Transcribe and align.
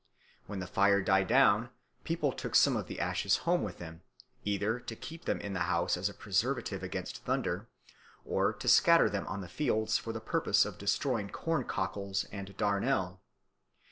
When 0.47 0.57
the 0.57 0.65
fire 0.65 0.99
died 1.03 1.27
down 1.27 1.69
people 2.05 2.31
took 2.31 2.55
some 2.55 2.75
of 2.75 2.87
the 2.87 2.99
ashes 2.99 3.37
home 3.45 3.61
with 3.61 3.77
them, 3.77 4.01
either 4.43 4.79
to 4.79 4.95
keep 4.95 5.25
them 5.25 5.39
in 5.39 5.53
the 5.53 5.59
house 5.69 5.95
as 5.95 6.09
a 6.09 6.13
preservative 6.15 6.81
against 6.81 7.17
thunder 7.23 7.67
or 8.25 8.51
to 8.51 8.67
scatter 8.67 9.11
them 9.11 9.27
on 9.27 9.41
the 9.41 9.47
fields 9.47 9.99
for 9.99 10.11
the 10.11 10.19
purpose 10.19 10.65
of 10.65 10.79
destroying 10.79 11.29
corn 11.29 11.65
cockles 11.65 12.25
and 12.31 12.57
darnel. 12.57 13.21